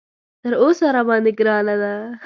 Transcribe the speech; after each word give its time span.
تر 0.41 0.53
اوسه 0.61 0.85
راباندې 0.95 1.31
ګرانه 1.39 1.75
ده. 1.81 1.93